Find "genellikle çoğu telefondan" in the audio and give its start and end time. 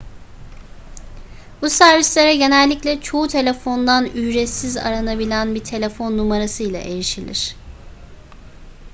2.35-4.05